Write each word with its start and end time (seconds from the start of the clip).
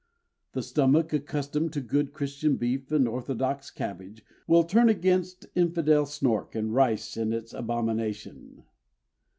The 0.53 0.63
stomach, 0.63 1.13
accustomed 1.13 1.73
to 1.73 1.79
good 1.79 2.11
Christian 2.11 2.55
beef 2.55 2.91
and 2.91 3.07
orthodox 3.07 3.69
cabbage, 3.69 4.25
Will 4.47 4.63
turn 4.63 4.89
against 4.89 5.45
infidel 5.53 6.05
snork, 6.05 6.55
and 6.55 6.73
rice 6.73 7.15
is 7.17 7.31
its 7.31 7.53
abomination. 7.53 8.63